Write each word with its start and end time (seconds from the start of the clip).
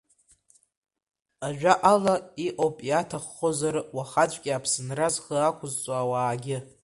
Ажәакала, 1.47 2.15
иҟоуп 2.45 2.77
иаҭаххозар 2.89 3.75
уахаҵәҟьа 3.95 4.53
Аԥсынра 4.57 5.07
зхы 5.13 5.35
ақәызҵо 5.41 5.93
ауаагьы. 6.01 6.57